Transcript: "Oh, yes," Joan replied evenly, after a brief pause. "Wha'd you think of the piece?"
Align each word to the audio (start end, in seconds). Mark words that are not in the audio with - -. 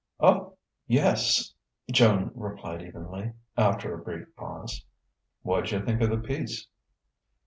"Oh, 0.19 0.57
yes," 0.87 1.53
Joan 1.91 2.31
replied 2.33 2.81
evenly, 2.81 3.33
after 3.55 3.93
a 3.93 3.99
brief 4.03 4.35
pause. 4.35 4.83
"Wha'd 5.43 5.69
you 5.69 5.85
think 5.85 6.01
of 6.01 6.09
the 6.09 6.17
piece?" 6.17 6.65